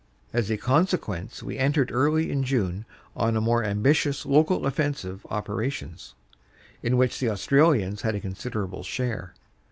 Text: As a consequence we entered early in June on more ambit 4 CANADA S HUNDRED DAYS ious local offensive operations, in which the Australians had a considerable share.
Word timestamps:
As 0.33 0.49
a 0.49 0.57
consequence 0.57 1.43
we 1.43 1.59
entered 1.59 1.91
early 1.91 2.31
in 2.31 2.43
June 2.43 2.85
on 3.15 3.35
more 3.35 3.63
ambit 3.63 3.65
4 3.65 3.65
CANADA 3.65 3.69
S 3.69 3.75
HUNDRED 3.75 3.83
DAYS 3.83 4.05
ious 4.05 4.25
local 4.49 4.65
offensive 4.65 5.25
operations, 5.29 6.15
in 6.81 6.97
which 6.97 7.19
the 7.19 7.29
Australians 7.29 8.01
had 8.01 8.15
a 8.15 8.19
considerable 8.19 8.81
share. 8.81 9.35